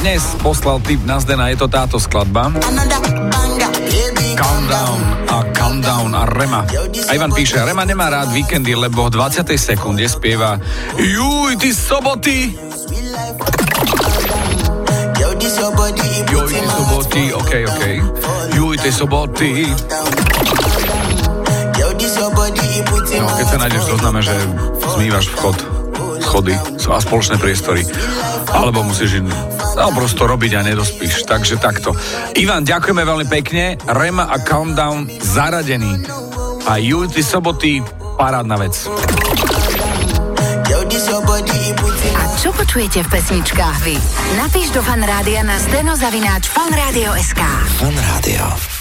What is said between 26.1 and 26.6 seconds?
schody